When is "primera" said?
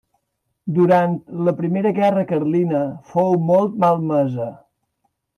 1.59-1.91